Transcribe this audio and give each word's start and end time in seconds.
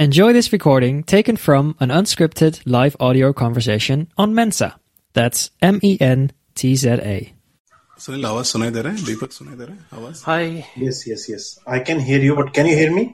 Enjoy 0.00 0.32
this 0.32 0.52
recording 0.52 1.02
taken 1.02 1.36
from 1.36 1.74
an 1.80 1.88
unscripted 1.88 2.60
live 2.64 2.94
audio 3.00 3.32
conversation 3.32 4.06
on 4.16 4.32
Mensa. 4.32 4.78
That's 5.12 5.50
M 5.60 5.80
E 5.82 5.98
N 6.00 6.30
T 6.54 6.76
Z 6.76 6.88
A. 6.88 7.34
Sunil, 7.98 8.24
आवाज 8.24 8.44
सुनाई 8.44 8.70
दे 8.70 8.80
रहा 8.80 8.92
है? 8.92 10.12
Hi. 10.26 10.64
Yes, 10.76 11.00
yes, 11.08 11.24
yes. 11.28 11.58
I 11.66 11.80
can 11.80 11.98
hear 11.98 12.20
you, 12.20 12.36
but 12.36 12.52
can 12.52 12.66
you 12.66 12.76
hear 12.76 12.92
me? 12.92 13.12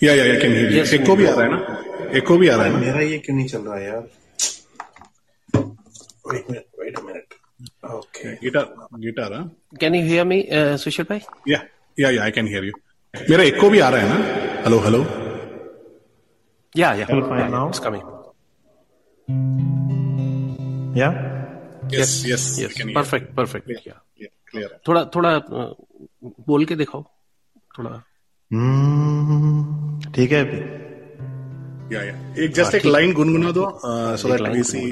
Yeah, 0.00 0.14
yeah, 0.14 0.22
yeah, 0.22 0.36
I 0.36 0.40
can 0.42 0.52
hear 0.52 0.70
you. 0.70 0.76
Yes, 0.76 0.92
एको 0.92 1.16
भी 1.16 1.26
आ 1.26 1.34
रहा 1.34 1.42
है 1.42 1.50
ना? 1.50 2.12
एको 2.18 2.38
भी 2.38 2.48
आ 2.48 2.56
रहा 2.56 2.66
है 2.66 2.72
ना? 2.72 2.78
मेरा 2.78 3.00
ये 3.00 3.18
Wait 6.26 6.44
a 6.44 6.48
minute, 6.48 6.68
wait 6.78 6.96
a 6.96 7.02
minute. 7.02 7.34
Okay. 7.82 8.38
Guitar, 8.40 8.68
guitar. 9.00 9.50
Can 9.80 9.94
you 9.94 10.04
hear 10.04 10.24
me, 10.24 10.48
uh, 10.48 10.76
Sushil? 10.76 11.20
Yeah, 11.44 11.64
yeah, 11.96 12.10
yeah, 12.10 12.24
I 12.24 12.30
can 12.30 12.46
hear 12.46 12.62
you. 12.62 12.72
मेरा 13.28 13.42
एको 13.42 13.70
भी 13.70 13.78
आ 13.78 13.88
रहा 13.88 14.00
है 14.00 14.08
ना? 14.08 14.62
Hello, 14.64 14.78
hello. 14.78 15.23
Yeah, 16.74 16.94
yeah. 16.94 17.06
Well, 17.08 17.28
fine 17.28 17.40
yeah, 17.40 17.48
now. 17.48 17.68
It's 17.68 17.78
coming. 17.78 18.02
Yeah? 21.00 21.12
Yes 21.92 22.12
yes 22.26 22.44
Yes. 22.60 22.76
yes. 22.78 22.94
Perfect. 22.96 23.34
Perfect. 23.36 23.66
Clear, 23.66 23.96
Yeah. 24.22 24.30
Clear 24.50 24.70
है 24.72 24.78
थोड़ा 24.88 25.04
थोड़ा 25.14 25.30
uh, 25.60 25.68
बोल 26.48 26.64
के 26.64 26.76
दिखाओ 26.76 27.02
थोड़ा 27.78 27.90
Hmm, 28.50 30.12
ठीक 30.14 30.32
है 30.32 30.40
अभी 30.46 30.58
या 31.94 32.02
या 32.02 32.14
एक 32.44 32.52
जस्ट 32.54 32.74
एक 32.74 32.84
लाइन 32.86 33.12
गुनगुना 33.14 33.50
दो 33.58 33.64
so 34.22 34.28
that 34.28 34.48
we 34.52 34.62
see 34.70 34.82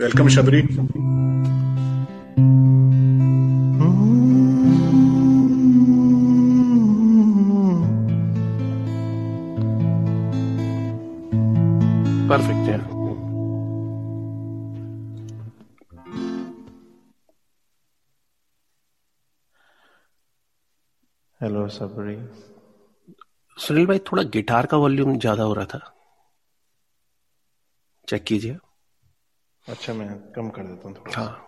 welcome 0.00 0.28
Shabari 0.34 0.62
perfect 12.28 12.68
yeah. 12.68 12.80
Hello 21.40 21.68
Sabari 21.68 22.16
Sunil 23.56 23.86
भाई 23.86 23.98
थोड़ा 23.98 24.22
गिटार 24.22 24.66
का 24.66 24.76
वॉल्यूम 24.76 25.18
ज़्यादा 25.18 25.42
हो 25.42 25.54
रहा 25.54 25.64
था। 25.64 25.94
चेक 28.08 28.24
कीजिए। 28.24 28.58
अच्छा 29.66 29.94
मैं 29.94 30.32
कम 30.32 30.48
कर 30.48 30.62
देता 30.62 30.88
हूँ 30.88 30.96
थोड़ा। 30.96 31.16
हाँ। 31.16 31.44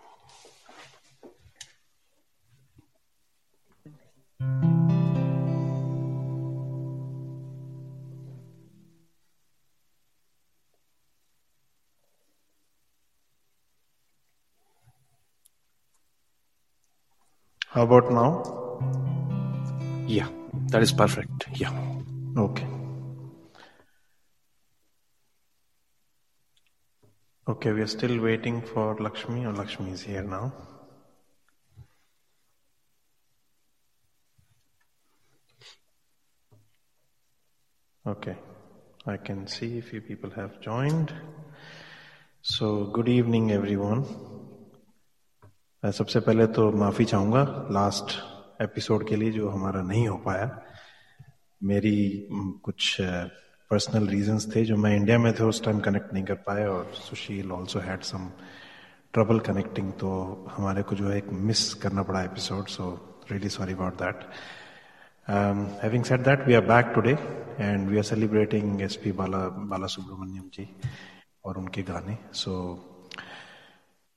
How 17.73 17.83
about 17.83 18.11
now? 18.11 18.43
Yeah, 20.05 20.27
that 20.71 20.81
is 20.81 20.91
perfect. 20.91 21.47
Yeah. 21.53 21.71
Okay. 22.35 22.67
Okay, 27.47 27.71
we 27.71 27.81
are 27.81 27.87
still 27.87 28.19
waiting 28.19 28.61
for 28.61 28.97
Lakshmi, 28.99 29.45
or 29.45 29.53
Lakshmi 29.53 29.91
is 29.91 30.01
here 30.01 30.21
now. 30.21 30.51
Okay, 38.05 38.35
I 39.05 39.15
can 39.15 39.47
see 39.47 39.77
a 39.77 39.81
few 39.81 40.01
people 40.01 40.29
have 40.31 40.59
joined. 40.59 41.13
So, 42.41 42.87
good 42.87 43.07
evening, 43.07 43.53
everyone. 43.53 44.03
मैं 45.83 45.91
सबसे 45.91 46.19
पहले 46.19 46.45
तो 46.47 46.71
माफ़ी 46.71 47.05
चाहूँगा 47.05 47.67
last 47.71 48.11
episode 48.61 49.07
के 49.09 49.15
लिए 49.15 49.31
जो 49.31 49.49
हमारा 49.49 49.81
नहीं 49.81 50.07
हो 50.07 50.17
पाया। 50.17 50.61
मेरी 51.63 52.27
कुछ 52.63 52.97
पर्सनल 53.71 54.07
रीजंस 54.07 54.55
थे 54.55 54.63
जो 54.65 54.77
मैं 54.77 54.95
इंडिया 54.95 55.17
में 55.19 55.33
थे 55.33 55.43
उस 55.43 55.63
टाइम 55.65 55.79
कनेक्ट 55.79 56.13
नहीं 56.13 56.23
कर 56.23 56.33
पाए 56.33 56.65
और 56.65 56.91
Sushil 56.95 57.51
also 57.51 57.79
had 57.79 58.01
some 58.01 58.29
trouble 59.13 59.39
connecting 59.39 59.91
तो 59.93 60.11
हमारे 60.51 60.83
को 60.83 60.95
जो 60.95 61.09
है 61.09 61.17
एक 61.17 61.29
मिस 61.31 61.73
करना 61.73 62.03
पड़ा 62.03 62.21
episode 62.21 62.67
so 62.67 62.91
really 63.31 63.49
sorry 63.49 63.73
about 63.73 63.93
that 63.93 64.19
having 65.83 66.03
said 66.03 66.21
that 66.21 66.47
we 66.47 66.53
are 66.53 66.65
back 66.65 66.85
today 66.95 67.17
and 67.59 67.89
we 67.89 67.97
are 67.97 68.03
celebrating 68.03 68.81
S 68.81 68.95
P 68.95 69.11
Bala 69.11 69.37
Bala 69.73 69.87
Subrahmanyam 69.87 70.43
ji 70.53 70.69
और 71.45 71.57
उनके 71.57 71.81
गाने। 71.81 72.17
सो 72.33 72.53
so, 73.15 73.21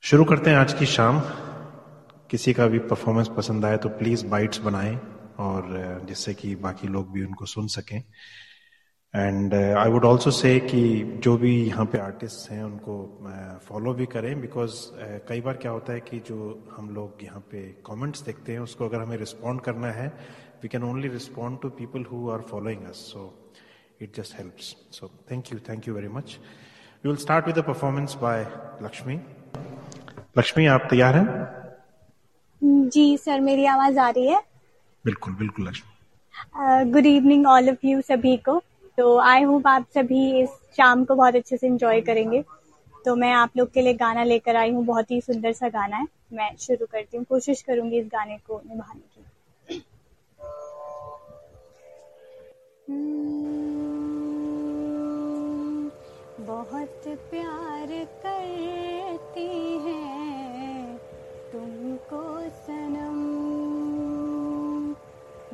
शुरू 0.02 0.24
करते 0.24 0.50
हैं 0.50 0.56
आज 0.56 0.74
की 0.74 0.86
शाम। 0.86 1.22
किसी 2.34 2.52
का 2.52 2.66
भी 2.66 2.78
परफॉर्मेंस 2.90 3.28
पसंद 3.36 3.64
आए 3.64 3.76
तो 3.76 3.88
प्लीज़ 3.88 4.26
बाइट्स 4.26 4.58
बनाएँ 4.60 4.94
और 5.40 5.66
जिससे 6.04 6.32
कि 6.34 6.54
बाकी 6.56 6.88
लोग 6.88 7.12
भी 7.12 7.24
उनको 7.24 7.46
सुन 7.46 7.66
सकें। 7.66 8.02
And 9.14 9.54
I 9.54 9.90
would 9.90 10.04
also 10.04 10.30
say 10.30 10.58
कि 10.60 10.82
जो 11.24 11.36
भी 11.38 11.52
यहाँ 11.66 11.84
पे 11.86 11.98
आर्टिस्ट 11.98 12.50
हैं 12.50 12.62
उनको 12.64 12.96
फॉलो 13.68 13.94
भी 13.94 14.06
करें 14.06 14.40
बिकॉज़ 14.40 14.74
कई 15.28 15.40
बार 15.40 15.56
क्या 15.56 15.72
होता 15.72 15.92
है 15.92 16.00
कि 16.00 16.18
जो 16.18 16.38
हम 16.76 16.90
लोग 16.94 17.24
यहाँ 17.24 17.40
पे 17.40 17.62
कमेंट्स 17.86 18.22
देखते 18.22 18.52
हैं 18.52 18.60
उसको 18.60 18.88
अगर 18.88 19.00
हमें 19.00 19.16
रिस्पॉन्ड 19.16 19.60
करना 19.60 19.92
है 19.92 20.06
we 20.62 20.68
can 20.68 20.82
only 20.82 21.08
respond 21.08 21.60
to 21.62 21.68
people 21.80 22.04
who 22.12 22.30
are 22.30 22.46
following 22.50 22.84
us 22.84 23.08
so 23.12 23.32
it 24.02 24.16
just 24.16 24.38
helps 24.38 24.76
so 24.90 25.10
thank 25.30 25.52
you 25.52 25.58
thank 25.68 25.88
you 25.88 25.94
very 25.94 26.08
much 26.08 26.38
we 27.04 27.08
will 27.08 27.16
start 27.16 27.46
with 27.46 27.58
the 27.58 27.66
performance 27.66 28.16
by 28.22 28.46
Lakshmi 28.82 29.20
Lakshmi 30.38 30.66
आप 30.66 30.86
तैयार 30.90 31.16
हैं? 31.16 31.63
जी 32.64 33.16
sir 33.16 33.40
मेरी 33.40 33.64
आवाज़ 33.66 33.98
आ 33.98 34.08
रही 34.10 34.26
है? 34.26 34.40
बिल्कुल 35.04 35.34
बिल्कुल 35.34 35.66
Lakshmi. 35.68 36.90
Good 36.92 37.06
evening 37.06 37.46
all 37.46 37.68
of 37.70 37.86
you 37.86 38.00
सभी 38.00 38.36
को। 38.36 38.62
तो 38.98 39.16
आई 39.18 39.42
होप 39.42 39.66
आप 39.66 39.86
सभी 39.94 40.40
इस 40.42 40.48
शाम 40.76 41.04
को 41.04 41.14
बहुत 41.14 41.34
अच्छे 41.34 41.56
से 41.56 41.66
एंजॉय 41.66 42.00
करेंगे। 42.00 42.44
तो 43.04 43.16
मैं 43.16 43.32
आप 43.32 43.50
लोग 43.56 43.72
के 43.72 43.82
लिए 43.82 43.94
गाना 43.94 44.22
लेकर 44.24 44.56
आई 44.56 44.70
हूँ। 44.70 44.84
बहुत 44.84 45.10
ही 45.10 45.20
सुंदर 45.20 45.52
सा 45.52 45.68
गाना 45.68 45.96
है। 45.96 46.06
मैं 46.32 46.56
शुरू 46.56 46.86
करती 46.86 47.16
हूँ। 47.16 47.24
कोशिश 47.24 47.62
करूँगी 47.62 47.98
इस 47.98 48.06
गाने 48.06 48.38
को 48.38 48.60
निभाने 48.66 49.00
की। 49.00 49.24
हम्म, 52.88 53.50
बहुत 56.40 57.02
प्यार 57.30 57.86
करती 58.24 59.46
हैं 59.84 60.98
तुमको 61.94 62.50
सनम। 62.50 63.18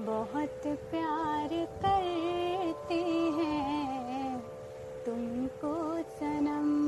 बहुत 0.06 0.62
प्यार 0.66 1.48
करते 1.82 3.00
हैं 3.38 4.42
तुमको 5.06 5.74
सनम। 6.02 6.79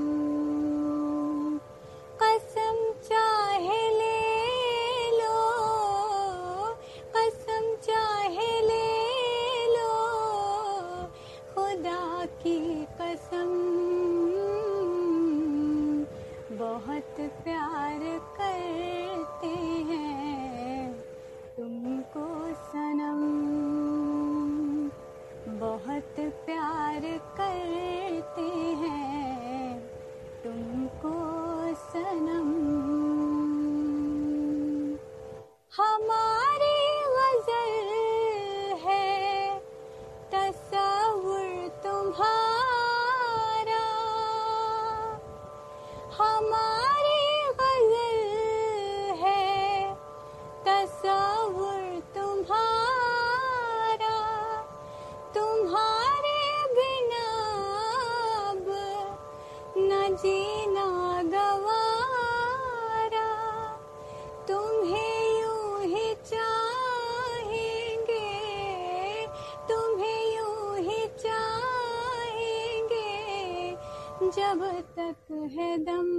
जब 74.30 74.60
तक 74.96 75.50
है 75.52 75.78
दम, 75.78 76.10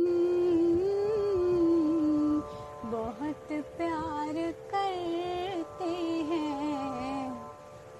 बहुत 2.91 3.47
प्यार 3.51 4.33
करते 4.71 5.91
हैं 6.31 7.45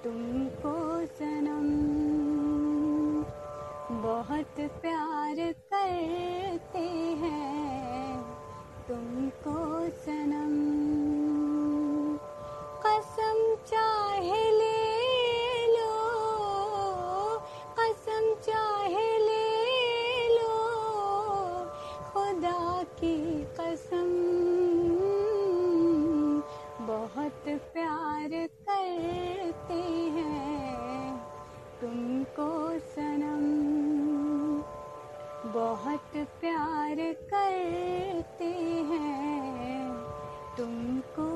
तुमको 0.04 1.06
सनम। 1.06 1.70
बहुत 4.02 4.70
प्यार 4.82 5.52
करते 5.52 6.86
हैं 7.22 8.22
तुमको 8.88 9.88
सनम। 9.90 10.54
कसम 12.86 13.54
चाहे 13.66 14.13
तुमको 32.34 32.78
सनम। 32.78 33.44
बहुत 35.52 36.16
प्यार 36.16 36.96
करते 37.30 38.44
हैं 38.90 39.92
तुमको। 40.56 41.33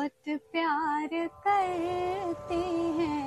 बहुत 0.00 0.38
प्यार 0.52 1.08
करते 1.12 2.54
हैं। 2.98 3.19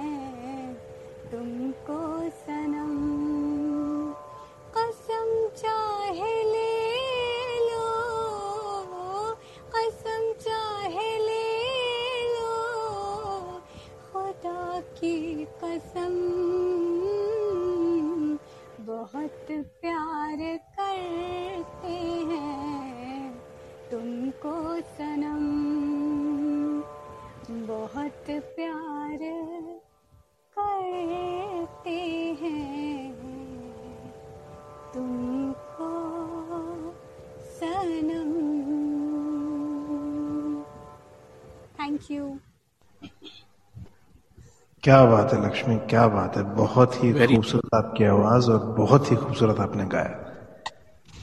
क्या 44.83 45.03
बात 45.05 45.33
है 45.33 45.45
लक्ष्मी 45.45 45.75
क्या 45.89 46.07
बात 46.07 46.37
है। 46.37 46.43
बहुत 46.55 46.95
ही 47.03 47.13
खूबसूरत 47.13 47.75
आपकी 47.75 48.03
आवाज़ 48.03 48.49
और 48.51 48.59
बहुत 48.77 49.11
ही 49.11 49.15
खूबसूरत 49.15 49.59
आपने 49.59 49.85
गाया। 49.85 50.19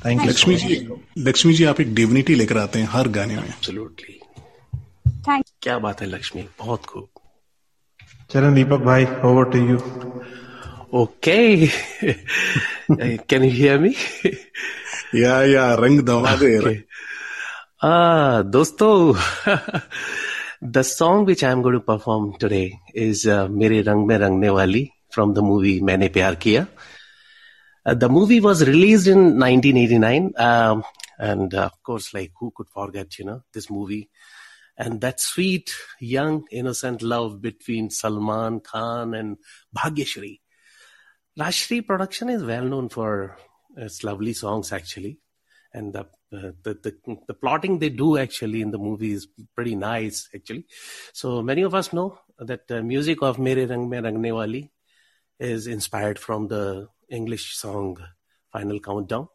थैंक 0.06 0.22
यू 0.22 0.28
लक्ष्मी 0.28 0.54
जी 0.56 0.88
लक्ष्मी 1.18 1.52
जी 1.54 1.64
आप 1.64 1.80
एक 1.80 1.94
डिविनिटी 1.94 2.34
लेकर 2.34 2.58
आते 2.58 2.78
हैं 2.78 2.88
हर 2.90 3.08
गाने 3.08 3.36
में। 3.36 3.44
एब्सोल्युटली 3.44 4.20
थैंक 5.28 5.44
क्या 5.62 5.78
बात 5.78 6.00
है 6.00 6.06
लक्ष्मी 6.06 6.48
बहुत 6.58 6.86
खूब। 6.86 7.08
चलन 8.30 8.54
दीपक 8.54 8.80
भाई 8.80 9.04
over 9.04 9.44
to 9.44 9.58
you 9.58 9.76
okay 11.00 11.66
can 13.16 13.44
you 13.44 13.50
hear 13.50 13.78
me 13.78 13.94
yeah 15.14 15.42
yeah 15.44 15.74
रंग 15.74 16.00
दमा 16.00 16.34
दे 16.36 16.82
Ah, 17.82 18.42
dosto, 18.44 18.86
the 20.60 20.82
song 20.82 21.24
which 21.24 21.42
I'm 21.42 21.62
going 21.62 21.74
to 21.74 21.80
perform 21.80 22.36
today 22.38 22.78
is 22.94 23.26
uh, 23.26 23.48
Mere 23.48 23.82
Rang 23.82 24.06
Mein 24.06 24.20
Rangne 24.20 24.52
Wali 24.52 24.92
from 25.10 25.32
the 25.32 25.42
movie 25.42 25.80
Maine 25.80 26.10
Pyar 26.10 26.36
Kiya. 26.36 26.68
Uh, 27.84 27.94
the 27.94 28.10
movie 28.10 28.40
was 28.40 28.66
released 28.66 29.06
in 29.06 29.38
1989, 29.38 30.32
um, 30.36 30.84
and 31.18 31.54
uh, 31.54 31.64
of 31.64 31.82
course, 31.82 32.12
like 32.12 32.32
who 32.38 32.52
could 32.54 32.68
forget, 32.68 33.18
you 33.18 33.24
know, 33.24 33.42
this 33.54 33.70
movie 33.70 34.10
and 34.76 35.00
that 35.00 35.18
sweet, 35.18 35.72
young, 35.98 36.44
innocent 36.50 37.00
love 37.00 37.40
between 37.40 37.88
Salman 37.88 38.60
Khan 38.60 39.14
and 39.14 39.38
Bhagyashri. 39.76 40.40
Rashri 41.38 41.86
production 41.86 42.28
is 42.28 42.44
well 42.44 42.64
known 42.64 42.90
for 42.90 43.38
its 43.76 44.04
lovely 44.04 44.34
songs, 44.34 44.72
actually, 44.72 45.20
and 45.72 45.94
the 45.94 46.06
the, 46.31 46.55
the 46.63 47.17
the 47.27 47.33
plotting 47.33 47.79
they 47.79 47.89
do 47.89 48.17
actually 48.17 48.61
in 48.61 48.71
the 48.71 48.77
movie 48.77 49.11
is 49.11 49.27
pretty 49.55 49.75
nice 49.75 50.29
actually 50.35 50.65
so 51.13 51.41
many 51.41 51.61
of 51.61 51.75
us 51.75 51.93
know 51.93 52.17
that 52.39 52.67
the 52.67 52.81
music 52.81 53.21
of 53.21 53.39
mere 53.39 53.67
rang 53.67 53.87
mein 53.89 54.03
rangne 54.07 54.31
wali 54.39 54.63
is 55.39 55.67
inspired 55.67 56.19
from 56.25 56.47
the 56.47 56.63
english 57.19 57.45
song 57.61 57.95
final 58.51 58.79
countdown 58.79 59.27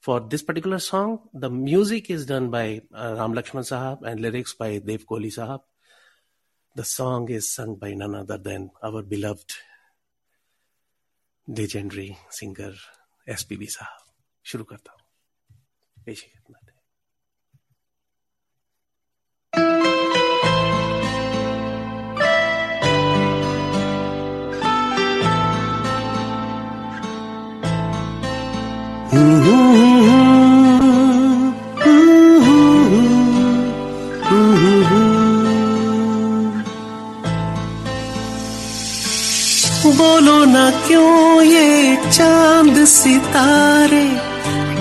for 0.00 0.20
this 0.20 0.42
particular 0.42 0.78
song 0.78 1.18
the 1.32 1.50
music 1.50 2.10
is 2.10 2.26
done 2.26 2.50
by 2.50 2.66
uh, 2.94 3.14
ram 3.18 3.34
lakshman 3.38 3.66
sahab 3.72 4.06
and 4.10 4.20
lyrics 4.26 4.54
by 4.62 4.70
dev 4.90 5.08
kohli 5.12 5.32
sahab 5.38 5.66
the 6.82 6.86
song 6.96 7.28
is 7.40 7.52
sung 7.54 7.74
by 7.86 7.92
none 8.02 8.14
other 8.22 8.38
than 8.50 8.70
our 8.82 9.02
beloved 9.14 9.58
legendary 11.60 12.10
singer 12.40 12.74
spb 13.40 13.72
sahab 13.78 14.04
शुरू 14.48 14.64
करता 14.64 14.92
हूँ 14.92 15.01
बोलो 39.97 40.45
ना 40.45 40.69
क्यों 40.87 41.41
ये 41.43 41.95
चाँद 42.11 42.85
सितारे? 42.85 44.22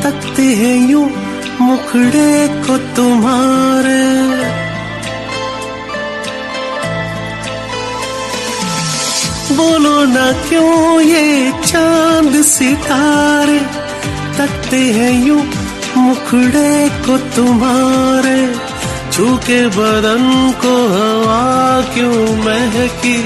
तकते 0.03 0.43
हैं 0.43 0.91
यूँ 0.91 1.11
मुखड़े 1.61 2.49
को 2.49 2.79
तुम्हारे। 2.79 4.03
बोलो 9.57 10.05
ना 10.05 10.33
क्यों 10.33 11.01
ये 11.01 11.53
चाँद 11.67 12.43
सितारे 12.43 13.59
तकते 14.39 14.77
हैं 14.77 15.27
यूँ 15.27 15.43
मुखड़े 15.97 16.89
को 16.89 17.19
तुम्हारे? 17.19 18.55
छू 19.13 19.37
के 19.37 19.67
बदन 19.67 20.53
को 20.63 20.75
हवा 20.89 21.81
क्यों 21.95 22.37
महकी? 22.37 23.23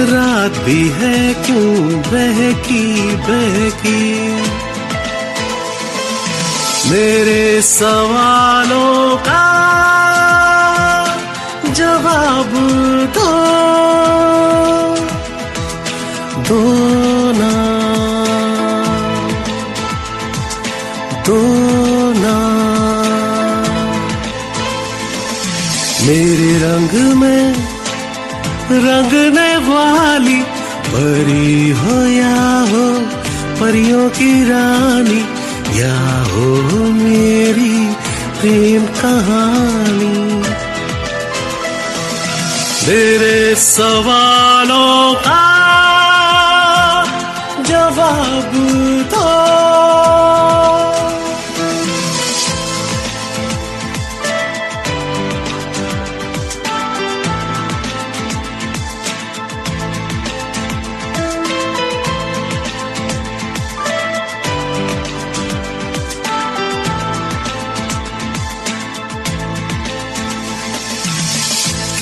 रात 0.00 0.64
भी 0.64 0.88
है 0.88 1.34
क्यों 1.34 2.00
बहकी 2.00 3.16
बहकी? 3.16 4.24
मेरे 6.90 7.62
सवालों 7.62 9.16
का 9.16 9.44
जवाब 11.72 12.50
दो। 13.14 13.30
दो 16.42 16.62
ना। 17.32 17.52
दो 21.26 21.42
ना। 22.12 22.36
मेरे 26.06 26.58
रंग 26.58 27.14
में 27.16 27.52
रंगने 28.70 29.56
वाली 29.56 30.42
परी 30.86 31.70
हो 31.70 32.06
या 32.06 32.60
हो 32.60 32.98
परियों 33.60 34.10
की 34.10 34.44
रानी 34.44 35.33
या 35.74 36.22
हो 36.22 36.48
मेरी 36.92 37.94
प्रेम 38.40 38.86
कहानी। 38.86 40.34
मेरे 42.88 43.54
सवालों 43.54 45.14
का 45.14 45.44
जवाब 47.62 48.52
दो। 49.14 49.30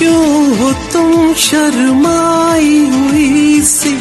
क्यों 0.03 0.57
हो 0.57 0.73
तुम 0.93 1.35
शर्माई 1.35 2.79
हुई 2.79 3.61
सी? 3.61 3.95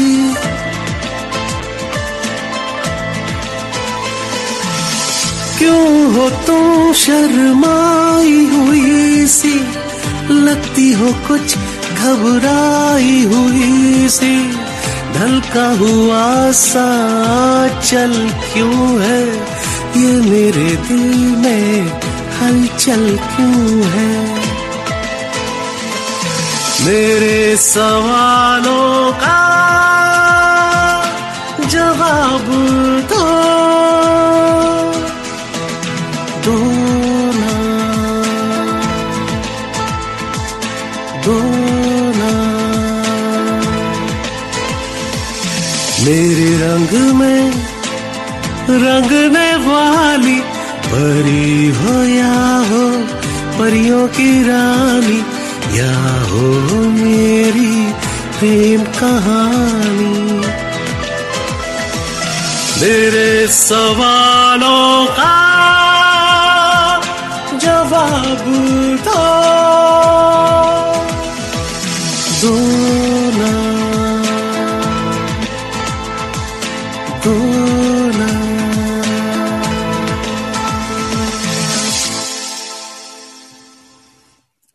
क्यों 5.59 6.15
हो 6.15 6.31
तुम 6.31 6.93
शर्माई 6.93 8.45
हुई 8.45 9.27
सी? 9.27 9.61
लगती 10.31 10.93
हो 10.93 11.13
कुछ 11.29 11.57
घबराई 11.95 13.25
हुई 13.25 14.09
सी? 14.09 14.51
ढलका 15.15 15.69
हुआ 15.69 16.51
सा 16.51 16.89
चल 17.81 18.31
क्यों 18.53 19.03
है? 19.03 19.52
ये 19.97 20.13
मेरे 20.31 20.69
दिल 20.89 21.15
में 21.43 21.89
हलचल 22.39 23.05
क्यों 23.33 23.83
है? 23.95 24.13
मेरे 26.85 27.57
सवालों 27.57 29.13
का 29.23 29.41
जवाब 31.67 32.49
दो 33.13 33.27
दो 36.47 36.57
दो 41.25 41.37
मेरे 46.05 46.49
रंग 46.63 47.15
में 47.15 47.72
रंगने 48.71 49.57
वाली 49.57 50.41
परी 50.87 51.69
हो 51.69 52.05
या 52.05 52.57
हो, 52.57 52.91
परियों 53.59 54.09
की 54.09 54.43
रानी, 54.43 55.19
या 55.79 56.25
हो 56.25 56.49
मेरी 56.89 57.93
प्रेम 58.39 58.85
कहानी। 58.85 60.33
मेरे 62.81 63.47
सवालों 63.47 65.07
का 65.07 65.39
जवाब 67.55 68.45
दो। 69.05 69.43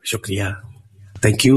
शुक्रिया। 0.07 0.51
Thank 1.25 1.45
you 1.45 1.55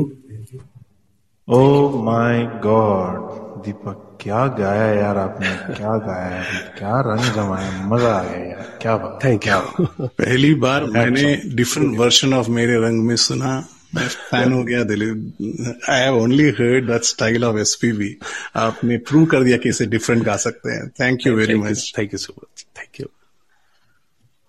oh 1.48 2.02
my 2.04 2.42
god 2.62 3.64
Deepak 3.64 4.06
क्या 4.22 4.46
गाया 4.58 4.86
यार 4.94 5.18
आपने? 5.18 5.48
क्या 5.74 5.96
गाया 5.98 6.30
यार? 6.30 6.44
क्या 6.78 7.00
रंग 7.06 7.34
जमाया 7.34 7.86
मज़ा 7.88 8.12
आ 8.12 8.22
गया 8.22 8.44
यार। 8.44 8.78
क्या 8.82 8.96
बात। 8.96 9.18
थैंक 9.24 9.46
यू 9.46 10.06
पहली 10.06 10.54
बार 10.64 10.84
मैंने 10.96 11.34
डिफरेंट 11.56 11.98
वर्जन 11.98 12.34
ऑफ़ 12.34 12.50
मेरे 12.50 12.80
रंग 12.82 13.04
में 13.06 13.14
सुना। 13.24 13.52
मैं 13.94 14.06
फ़ैन 14.08 14.52
हो 14.52 14.62
गया 14.64 14.82
Dilip 14.84 15.86
I 15.90 16.00
have 16.00 16.16
only 16.16 16.48
heard 16.58 16.86
that 16.90 17.04
style 17.04 17.44
of 17.44 17.56
SPB 17.58 18.16
आपने 18.56 18.96
प्रूव 19.08 19.24
कर 19.32 19.44
दिया 19.44 19.56
कि 19.58 19.68
इसे 19.68 19.86
डिफरेंट 19.94 20.22
गा 20.24 20.36
सकते 20.44 20.72
हैं। 20.72 20.88
Thank 21.00 21.26
you 21.26 21.34
very 21.36 21.54
much 21.60 21.92
thank 21.98 22.12
you 22.12 22.18
so 22.18 22.34
much 22.38 22.66
thank 22.78 23.00
you 23.00 23.06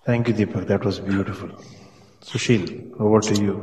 thank 0.05 0.29
you 0.29 0.35
Deepak. 0.35 0.67
That 0.67 0.85
was 0.85 0.99
beautiful 1.09 1.55
Sushil 2.23 2.67
over 3.01 3.29
to 3.29 3.43
you 3.43 3.53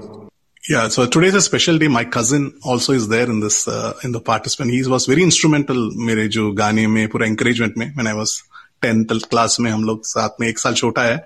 Yeah, 0.64 0.88
so 0.88 1.06
today 1.06 1.28
is 1.28 1.34
a 1.34 1.40
special 1.40 1.78
day. 1.78 1.88
My 1.88 2.04
cousin 2.04 2.58
also 2.62 2.92
is 2.92 3.08
there 3.08 3.30
in 3.30 3.40
this 3.40 3.68
uh, 3.68 3.94
in 4.02 4.12
the 4.12 4.20
participant. 4.20 4.72
He 4.72 4.84
was 4.86 5.06
very 5.06 5.22
instrumental 5.22 5.90
मेरे 6.06 6.26
जो 6.36 6.50
गाने 6.52 6.86
में 6.86 7.08
पूरा 7.08 7.26
encouragement 7.26 7.76
में 7.78 7.94
when 7.96 8.06
I 8.06 8.14
was 8.20 8.40
tenth 8.82 9.12
class 9.30 9.56
में 9.60 9.70
हम 9.70 9.84
लोग 9.84 10.04
साथ 10.06 10.40
में 10.40 10.46
एक 10.48 10.58
साल 10.58 10.74
छोटा 10.74 11.02
है 11.02 11.16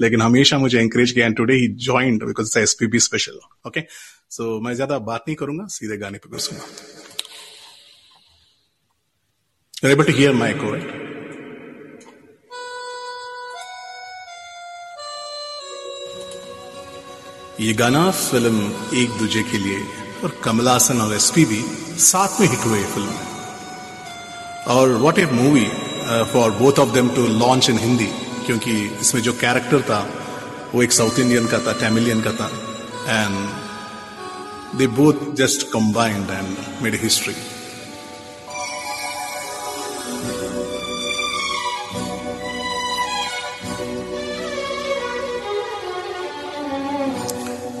लेकिन 0.00 0.22
हमेशा 0.22 0.58
मुझे 0.58 0.78
एंकरेज 0.80 1.10
किया 1.12 1.26
and 1.26 1.36
today 1.36 1.54
he 1.54 1.66
joined 1.86 2.24
because 2.24 2.46
it's 2.46 2.56
SPB 2.56 2.98
special 3.06 3.38
okay 3.66 3.80
so 4.36 4.58
मैं 4.60 4.74
ज़्यादा 4.74 4.98
बात 5.10 5.24
नहीं 5.28 5.36
करूँगा 5.36 5.66
सीधे 5.76 5.96
गाने 6.04 6.18
पे 6.18 6.30
घुसूँगा 6.30 6.64
able 9.84 10.04
to 10.04 10.12
hear 10.12 10.32
my 10.32 10.48
echo, 10.50 10.72
right? 10.72 11.11
ये 17.62 17.72
गाना 17.78 18.10
फ़िल्म 18.10 18.70
एक 19.00 19.10
दूजे 19.18 19.42
के 19.50 19.58
लिए 19.58 19.82
और 20.24 20.30
कमलासन 20.44 21.00
और 21.00 21.12
एसपीबी 21.14 21.60
साथ 22.04 22.40
में 22.40 22.46
हिट 22.48 22.64
हुए 22.66 22.82
फ़िल्म। 22.94 24.72
और 24.74 24.94
what 25.02 25.18
a 25.18 25.26
movie 25.32 25.64
for 26.32 26.50
both 26.60 26.78
of 26.84 26.92
them 26.94 27.08
to 27.16 27.26
launch 27.38 27.68
in 27.70 27.78
Hindi 27.78 28.08
क्योंकि 28.46 28.74
इसमें 29.00 29.22
जो 29.22 29.32
कैरेक्टर 29.40 29.82
था, 29.90 30.00
वो 30.74 30.82
एक 30.82 30.92
साउथ 30.92 31.18
इंडियन 31.18 31.46
का 31.46 31.58
था 31.66 31.72
टैमिलियन 31.80 32.22
का 32.22 32.32
था 32.40 32.50
and 33.08 34.78
they 34.78 34.86
both 34.98 35.24
just 35.36 35.66
combined 35.72 36.30
and 36.30 36.56
made 36.82 37.00
history 37.02 37.34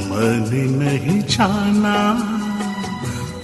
मन 0.08 0.48
नहीं 0.80 1.20
जाना, 1.22 1.96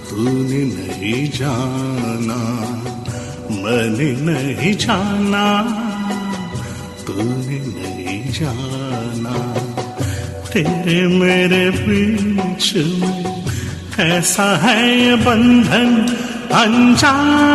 तूने 0.09 0.63
नहीं 0.73 1.29
जाना, 1.31 2.41
मन 3.61 3.97
नहीं 4.29 4.73
जाना। 4.77 5.80
तूने 7.05 7.59
नहीं 7.67 8.31
जाना, 8.31 9.35
तेरे 10.47 11.01
मेरे 11.09 11.69
बीच 11.71 12.73
में 12.99 13.23
कैसा 13.95 14.47
है 14.57 14.77
ये 14.89 15.15
बंधन 15.25 15.89
अनजाना। 16.53 17.49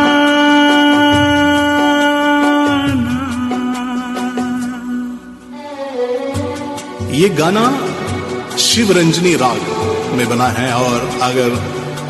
ये 7.13 7.29
गाना 7.37 7.65
शिव 8.59 8.91
रंजनी 8.91 9.35
राग 9.35 9.61
में 10.17 10.27
बना 10.29 10.47
है 10.57 10.71
और 10.73 11.09
अगर 11.23 11.49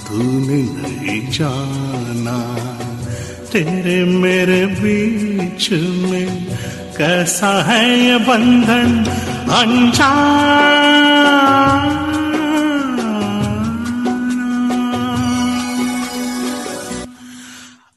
तूने 0.08 0.62
नहीं 0.62 1.30
जाना। 1.30 2.56
तेरे 3.52 4.04
मेरे 4.04 4.66
बीच 4.66 5.72
में 6.10 6.58
कैसा 6.96 7.62
है 7.62 8.00
ये 8.00 8.18
बंधन 8.18 9.04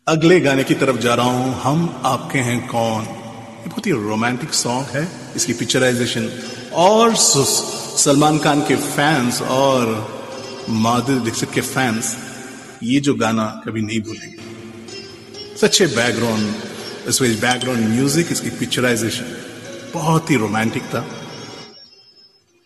अगले 0.08 0.39
गाने 0.39 0.63
की 0.63 0.74
तरफ़ 0.74 0.98
जा 0.98 1.13
रहा 1.13 1.25
हूँ। 1.25 1.62
हम 1.63 2.01
आपके 2.05 2.39
हैं 2.39 2.67
कौन? 2.67 3.03
ये 3.03 3.70
बहुत 3.70 3.88
ही 3.88 3.91
रोमांटिक 3.91 4.53
सॉन्ग 4.53 4.86
है। 4.96 5.08
इसकी 5.36 5.53
पिक्चराइजेशन 5.53 6.29
और 6.74 7.15
सु- 7.15 7.82
सलमान 7.97 8.38
खान 8.39 8.62
के 8.67 8.75
फैंस 8.75 9.41
और 9.43 9.89
माधुरी 10.69 11.19
दीक्षित 11.19 11.51
के 11.53 11.62
फैंस 11.62 12.15
ये 12.83 13.00
जो 13.00 13.13
गाना 13.15 13.45
कभी 13.65 13.81
नहीं 13.81 14.00
भूलेंगे। 14.01 15.57
सच्चे 15.57 15.85
बैकग्राउंड 15.88 17.07
इसमें 17.09 17.35
बैकग्राउंड 17.41 17.88
म्यूज़िक 17.89 18.31
इसकी 18.31 18.50
पिक्चराइजेशन 18.59 19.35
बहुत 19.93 20.31
ही 20.31 20.35
रोमांटिक 20.35 20.83
था। 20.93 21.05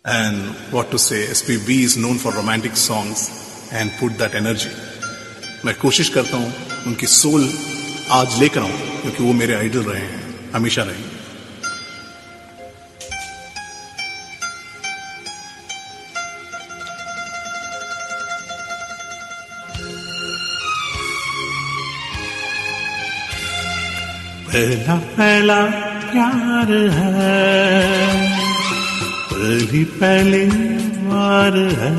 And 0.06 0.54
what 0.74 0.92
to 0.92 0.98
say 0.98 1.24
S 1.24 1.42
P 1.42 1.58
B 1.68 1.84
is 1.84 2.00
known 2.00 2.18
for 2.18 2.34
romantic 2.34 2.78
songs 2.78 3.30
and 3.74 3.92
put 4.00 4.18
that 4.20 4.36
energy 4.36 4.70
मैं 5.66 5.76
कोशिश 5.76 6.10
करता 6.10 6.38
हूँ 6.38 6.54
उनकी 6.88 7.08
सोल 7.08 7.50
आज 8.12 8.40
लेकर 8.40 8.62
आऊँ, 8.62 8.78
क्योंकि 9.02 9.24
वो 9.24 9.34
मेरे 9.34 9.54
आइडल 9.54 9.84
रहे 9.84 10.02
हैं, 10.02 10.52
हमेशा 10.52 10.84
रहेंगे। 10.84 11.16
पहला 24.48 24.96
पहला 25.18 25.56
प्यार 26.12 26.70
है, 26.92 28.20
पहली 29.32 29.84
पहली 30.00 30.46
बार 31.08 31.58
है। 31.80 31.92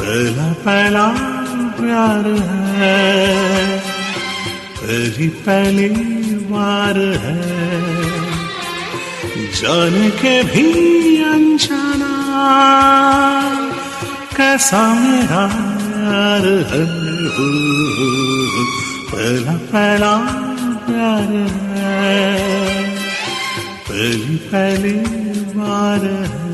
पहला 0.00 0.48
पहला 0.66 1.06
प्यार 1.78 2.26
है, 2.76 2.98
पहली 4.80 5.28
पहली 5.46 5.88
बार 6.50 6.98
है। 7.24 7.38
जान 9.56 9.96
के 10.20 10.36
भी 10.44 10.66
अनजाना 11.24 12.14
कैसा 14.36 14.82
मेरा 14.94 15.44
यार 15.96 16.46
है। 16.72 16.84
पहला 19.10 19.52
पहला 19.72 20.12
प्यार 20.86 21.30
है 21.72 22.34
पहली 23.88 24.36
पहली 24.52 24.94
बार 25.56 26.04
है। 26.04 26.45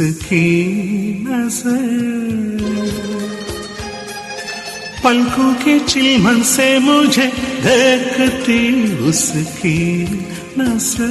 उसकी 0.00 1.24
नज़र। 1.26 1.78
पलकों 5.04 5.54
के 5.54 5.78
चिलमन 5.78 6.42
से 6.42 6.78
मुझे 6.78 7.26
देखती 7.62 8.60
उसकी 9.08 9.80
नज़र। 10.58 11.10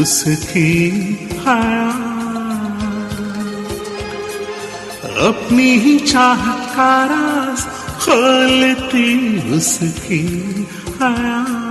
उसकी 0.00 0.74
हया। 1.46 1.88
अपनी 5.28 5.70
ही 5.78 5.98
चाहत 5.98 6.66
का 6.76 7.04
राज 7.04 7.62
खोलती 8.02 9.08
उसकी 9.56 10.24
हया। 11.02 11.65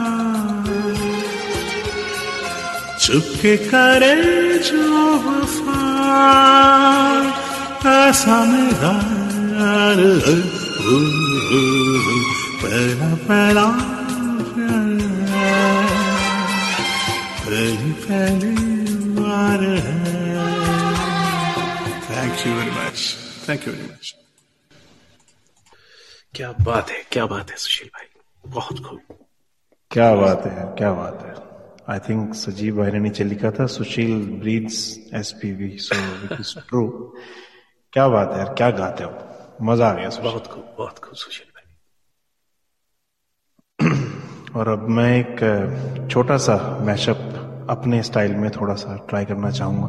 चुपके 3.06 3.58
करे 3.58 4.16
जो 4.60 5.18
वफा 5.18 5.82
ऐसा 8.08 8.38
ओ, 10.86 10.98
पहला 12.62 13.16
पहला 13.16 13.66
पहली 17.46 17.92
पहली 17.92 18.56
बार 19.20 19.64
है। 19.64 20.06
Thank 22.02 22.48
you 22.48 22.54
very 22.54 22.72
much 22.72 23.18
thank 23.50 23.68
you 23.68 23.74
very 23.74 23.84
much 23.84 24.16
क्या 26.36 26.52
बात 26.52 26.90
है 26.90 27.06
क्या 27.12 27.26
बात 27.26 27.52
है 27.52 27.58
सुशील 27.58 27.88
भाई। 27.88 28.08
बहुत 28.48 28.80
खूब। 28.80 29.02
क्या 29.92 30.16
बात 30.16 30.44
है 30.46 30.76
क्या 30.78 30.92
बात 30.94 31.24
है। 31.26 31.45
आई 31.90 32.00
थिंक 32.00 32.34
सजीव 32.34 32.78
भाई 32.78 32.92
ने 32.92 33.00
नीचे 33.00 33.24
लिखा 33.24 33.52
था 33.52 33.66
Sushil 33.66 34.40
breathes 34.40 35.00
S 35.14 35.32
P 35.42 35.52
B 35.52 35.78
so 35.80 36.60
true 36.60 36.88
क्या 37.94 38.08
बात 38.08 38.32
है 38.32 38.38
यार 38.38 38.54
क्या 38.54 38.70
गाते 38.70 39.04
हो 39.04 39.12
मज़ा 39.62 39.88
आ 39.88 39.94
गया 39.94 40.10
बहुत 40.24 40.48
खूब 40.48 40.76
बहुत 40.78 41.00
खूब 41.00 41.14
सुशील 41.14 41.48
भाई 41.48 41.66
और 44.56 44.68
अब 44.68 44.90
मैं 44.90 45.18
एक 45.18 46.08
छोटा 46.12 46.38
सा 46.38 46.80
मैशअप 46.82 47.68
अपने 47.70 48.04
स्टाइल 48.04 48.36
में 48.36 48.52
थोड़ा 48.52 48.74
सा 48.74 49.06
ट्राई 49.10 49.26
करना 49.26 49.52
चाहूँगा। 49.52 49.88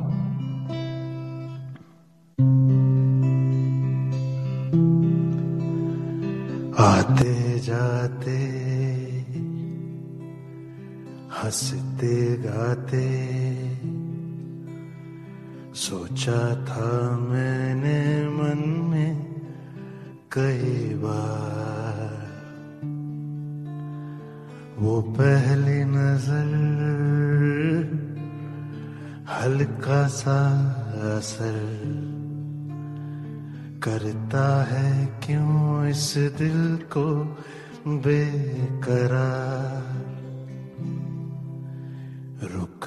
आते 6.85 7.59
जाते 7.59 8.56
हँसते 11.47 12.37
गाते। 12.37 13.09
सोचा 15.75 16.65
था 16.65 17.19
मैंने 17.19 18.29
मन 18.29 18.91
में 18.91 19.35
कई 20.33 20.95
बार। 20.95 22.27
वो 24.79 25.03
पहली 25.03 25.85
नज़र 25.85 26.51
हल्का 29.31 30.09
सा 30.09 30.69
असर 31.17 31.81
करता 33.83 34.65
है 34.65 35.07
क्यों 35.07 35.87
इस 35.87 36.15
दिल 36.17 36.77
को 36.77 37.37
बेकरार? 37.87 39.86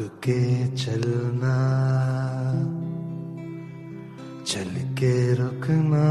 के 0.02 0.68
चलना, 0.68 1.58
चल 4.48 4.70
के 4.70 5.34
रुकना 5.34 6.10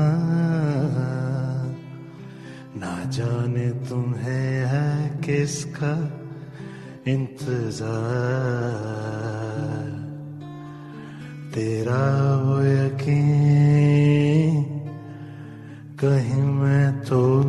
ना 2.77 3.05
जाने 3.05 3.70
तुम्हें 3.70 4.66
है 4.66 5.20
किसका 5.20 6.12
इंतज़ार। 7.09 7.88
तेरा 11.55 12.37
वो 12.37 12.62
यकीन 12.62 14.64
कहीं 16.01 16.42
मैं 16.42 17.01
तो 17.01 17.42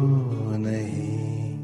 नहीं। 0.58 1.60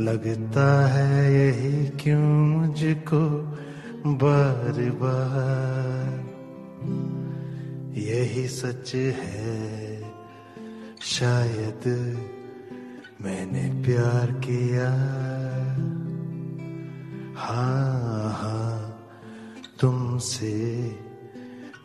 लगता 0.00 0.86
है 0.86 1.34
यही 1.34 1.88
क्यों 1.88 2.20
मुझको 2.20 3.51
बार 4.06 4.90
बार। 4.90 6.32
यही 7.98 8.48
सच 8.48 8.94
है। 8.94 10.02
शायद 11.02 11.88
मैंने 13.20 13.82
प्यार 13.86 14.32
किया। 14.32 14.88
हाँ 17.36 18.32
हाँ 18.32 19.06
तुमसे 19.80 20.82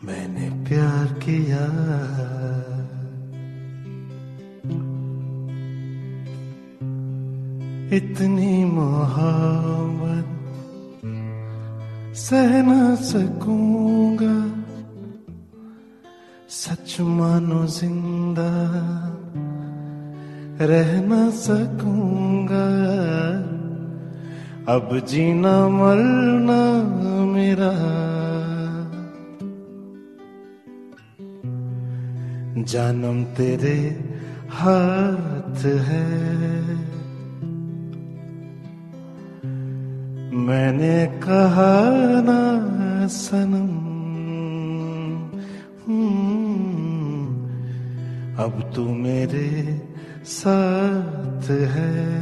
मैंने 0.04 0.64
प्यार 0.68 1.06
किया। 1.06 1.64
इतनी 7.96 8.64
मोहब्बत 8.64 10.37
सह 12.18 12.52
ना 12.62 12.94
सकूँगा। 12.94 14.36
सच 16.50 16.96
मानो 17.00 17.66
ज़िंदा 17.66 18.48
रह 20.66 20.90
ना 21.00 21.30
सकूँगा। 21.30 22.66
अब 24.74 24.88
जीना 25.08 25.56
मरना 25.68 26.60
मेरा। 27.24 27.72
जानम 32.64 33.24
तेरे 33.24 33.78
हाथ 34.50 35.64
है। 35.88 36.97
मैंने 40.48 41.06
कहा 41.06 41.90
ना 42.20 43.06
सनम। 43.06 43.68
हम्म, 45.86 47.44
अब 48.44 48.72
तू 48.76 48.88
मेरे 48.88 49.82
साथ 50.24 51.50
है। 51.50 52.18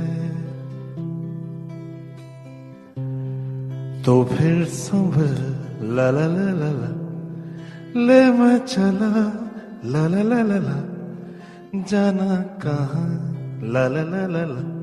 तो 4.03 4.25
फिर 4.25 4.65
संभल 4.65 5.57
ला 5.83 6.11
ला 6.11 6.27
ला 6.27 6.53
ला 6.53 6.71
ला। 6.71 7.07
ले 8.07 8.31
मैं 8.31 8.59
चला 8.59 9.33
ला 9.85 10.09
ला 10.09 10.23
ला 10.23 10.43
ला 10.43 10.59
ला। 10.59 10.83
जाना 11.83 12.43
कहाँ 12.43 13.37
ला 13.62 13.89
ला 13.89 14.03
ला 14.03 14.27
ला 14.27 14.45
ला। 14.45 14.76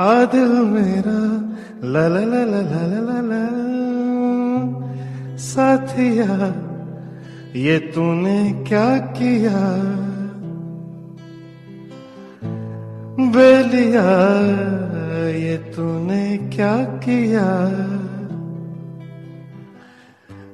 आ 0.00 0.24
दिल 0.24 0.48
मेरा, 0.48 1.50
ला 1.84 2.08
ला 2.08 2.24
ला 2.24 2.44
ला 2.44 2.54
ला 2.62 2.86
ला 2.86 3.00
ला 3.00 3.20
ला। 3.20 3.48
साथिया, 5.36 6.54
ये 7.56 7.78
तूने 7.78 8.64
क्या 8.68 8.98
किया? 9.18 9.60
बेलिया, 13.36 14.08
ये 15.36 15.56
तूने 15.76 16.36
क्या 16.56 16.84
किया? 17.04 17.46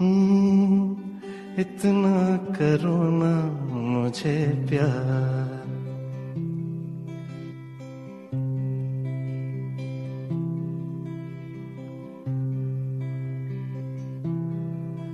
हम्म, 0.00 0.96
इतना 1.58 2.36
करो 2.36 3.10
ना 3.10 3.50
मुझे 3.74 4.66
प्यार। 4.68 5.54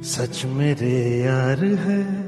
सच 0.03 0.45
मेरे 0.45 1.21
यार 1.21 1.65
है 1.65 2.23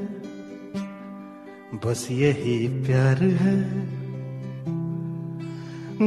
बस 1.74 2.08
यही 2.10 2.68
प्यार 2.68 3.22
है। 3.22 3.91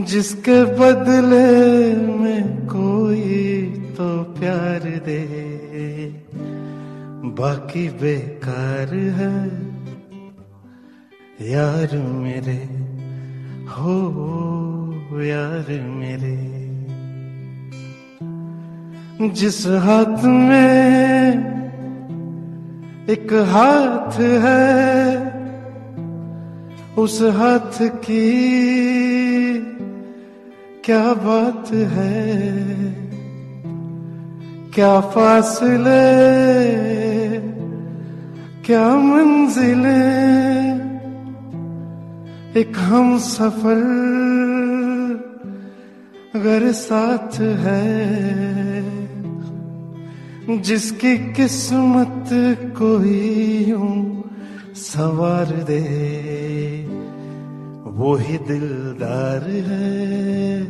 जिसके 0.04 0.64
बदले 0.64 1.96
में 1.96 2.68
कोई 2.68 3.64
तो 3.98 4.24
प्यार 4.24 5.02
दे। 5.06 5.46
बाकी 7.26 7.90
बेकार 7.90 8.96
है। 8.96 9.46
यार 11.52 11.98
मेरे, 11.98 12.64
हो 13.72 15.22
यार 15.22 15.82
मेरे। 15.82 16.56
जिस 19.30 19.68
हाथ 19.68 20.24
में 20.24 21.56
एक 23.10 23.34
हाथ 23.34 24.20
है, 24.20 25.18
उस 26.98 27.22
हाथ 27.22 27.90
की 27.90 29.15
क्या 30.86 31.14
बात 31.14 31.74
है? 31.74 32.38
क्या 34.74 35.00
फासले? 35.00 36.06
क्या 38.66 38.96
मंजिले? 38.96 40.26
एक 42.60 42.78
हम 42.78 43.18
सफ़र 43.18 43.82
अगर 46.36 46.72
साथ 46.72 47.40
है, 47.40 48.06
जिसकी 50.62 51.18
किस्मत 51.18 52.30
कोई 52.78 53.66
यूँ 53.70 54.24
सवार 54.76 55.46
दे। 55.46 56.65
वो 57.96 58.16
ही 58.16 58.38
दिलदार 58.38 59.44
है, 59.68 60.62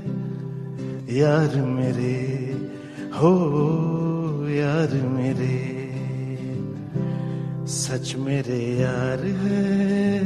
यार 1.18 1.56
मेरे, 1.66 2.18
हो 3.14 3.32
यार 4.50 4.94
मेरे। 5.08 5.56
सच 7.68 8.14
मेरे 8.18 8.60
यार 8.82 9.26
है, 9.44 10.22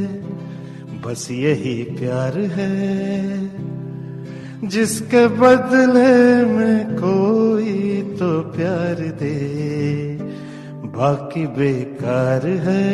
बस 1.01 1.27
यही 1.31 1.83
प्यार 1.83 2.39
है, 2.39 2.73
जिसके 4.67 5.27
बदले 5.27 6.43
में 6.45 6.95
कोई 6.95 8.01
तो 8.19 8.39
प्यार 8.41 9.07
दे। 9.19 9.37
बाकी 10.97 11.47
बेकार 11.47 12.47
है, 12.67 12.85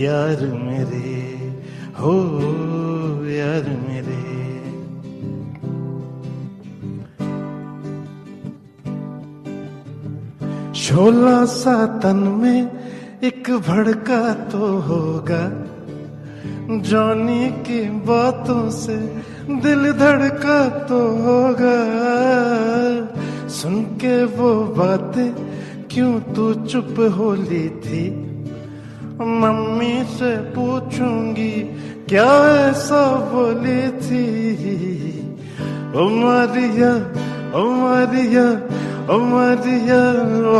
यार 0.00 0.46
मेरे। 0.62 1.19
हो 2.00 2.12
यार 3.26 3.66
मेरे। 3.88 4.18
शोला 10.74 11.44
सा 11.44 11.74
तन 12.00 12.16
में 12.16 12.60
एक 13.22 13.50
भड़का 13.68 14.34
तो 14.34 14.66
होगा। 14.78 15.42
जानी 16.88 17.48
की 17.66 17.82
बातों 18.06 18.70
से 18.70 18.96
दिल 19.60 19.92
धड़का 19.92 20.68
तो 20.86 21.00
होगा। 21.18 21.76
सुन 23.48 23.84
के 24.00 24.24
वो 24.24 24.54
बातें 24.78 25.32
क्यों 25.88 26.20
तू 26.34 26.52
चुप 26.54 26.94
हो 27.18 27.34
ली 27.34 27.68
थी? 27.68 28.08
मम्मी 29.20 30.04
से 30.04 30.36
पूछूँगी 30.52 31.54
क्या 32.10 32.30
ऐसा 32.68 33.16
बोली 33.32 33.88
थी? 33.88 34.24
ओ 35.96 36.08
मारिया 36.08 36.90
ओ 37.58 37.64
मारिया 37.70 38.46
ओ 39.14 39.18
मारिया 39.18 40.00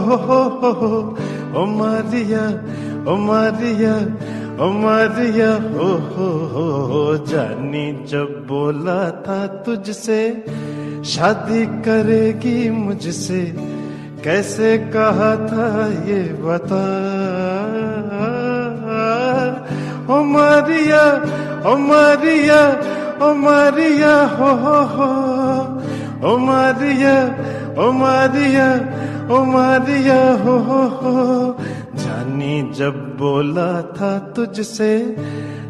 हो 0.00 0.16
हो 0.16 0.70
हो 0.72 1.18
ओ 1.60 1.64
मारिया 1.66 2.44
ओ 3.12 3.16
मारिया 3.16 3.94
ओ 4.64 4.70
मारिया 4.72 5.52
हो 5.52 5.88
हो 6.14 6.30
हो 6.46 6.70
हो। 6.86 7.26
जानी 7.26 8.04
जब 8.08 8.46
बोला 8.48 9.10
था 9.10 9.46
तुझसे, 9.46 10.44
शादी 11.04 11.66
करेगी 11.66 12.70
मुझसे। 12.70 13.56
कैसे 14.24 14.78
कहा 14.78 15.36
था 15.46 15.86
ये 15.86 16.22
बता? 16.22 16.84
ओ 20.10 20.22
मारिया 20.22 21.02
ओ 21.70 21.76
मारिया 21.76 22.60
ओ 23.20 23.34
मारिया, 23.34 24.24
हो 24.24 24.48
हो 24.48 24.78
हो। 24.84 25.08
ओ 26.28 26.38
मारिया 26.38 27.14
ओ 27.82 27.92
मारिया 27.92 28.68
ओ 29.34 29.44
मारिया, 29.44 30.32
हो 30.44 30.58
हो 30.58 30.80
हो। 30.88 31.56
जानी 31.94 32.72
जब 32.72 33.18
बोला 33.18 33.82
था 33.82 34.18
तुझसे, 34.18 35.16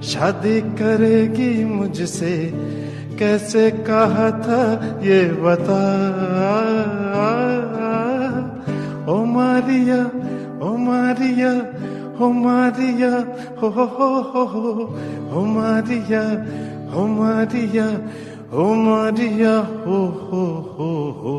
शादी 0.03 0.61
करेगी 0.61 1.65
मुझसे। 1.65 2.35
कैसे 3.19 3.71
कहा 3.71 4.31
था 4.31 4.63
ये 5.03 5.25
बता। 5.25 5.83
ओ 9.13 9.25
मारिया 9.25 10.01
ओ 10.67 10.77
मारिया 10.77 11.80
ओ 12.21 12.29
मारिया 12.29 13.11
हो 13.61 13.69
हो 13.69 13.85
हो 13.97 14.09
हो 14.53 14.73
हो 15.33 15.45
मारिया 15.45 16.23
हो 16.93 17.07
मारिया 17.07 17.87
हो 18.53 18.65
मारिया 18.75 19.55
हो 19.85 19.99
हो 20.29 20.45
हो 20.77 20.91
हो 21.21 21.35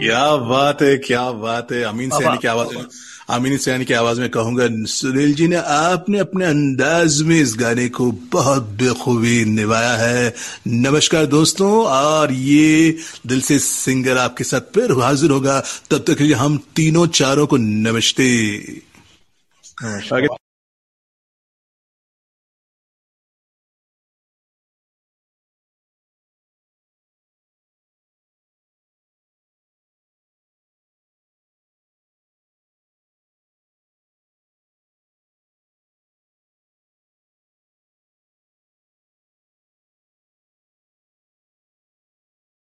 क्या 0.00 0.36
बात 0.36 0.82
है 0.82 0.96
क्या 0.96 1.30
बात 1.44 1.72
है। 1.72 1.82
अमीन 1.82 2.10
सैनी 2.10 2.38
की 2.38 2.48
आवाज़ 2.48 2.74
में 2.76 2.84
अमीन 3.30 3.56
सैनी 3.56 3.84
की 3.84 3.94
आवाज़ 3.94 4.20
में 4.20 4.30
कहूँगा, 4.30 4.66
सुनील 4.86 5.34
जी 5.34 5.48
ने 5.48 5.56
आपने 5.56 6.18
अपने 6.18 6.44
अंदाज 6.44 7.22
में 7.22 7.40
इस 7.40 7.54
गाने 7.60 7.88
को 7.88 8.10
बहुत 8.12 8.62
बेखूबी 8.62 9.44
निभाया 9.44 9.92
है। 9.96 10.34
नमस्कार 10.66 11.26
दोस्तों, 11.26 11.84
और 11.84 12.32
ये 12.32 12.96
दिल 13.26 13.40
से 13.40 13.58
सिंगर 13.58 14.18
आपके 14.18 14.44
साथ 14.44 14.60
फिर 14.60 14.92
हाजिर 14.92 15.30
होगा। 15.30 15.60
तब 15.90 16.04
तक 16.10 16.34
हम 16.36 16.58
तीनों 16.76 17.06
चारों 17.06 17.46
को 17.46 17.56
नमस्ते। 17.56 18.30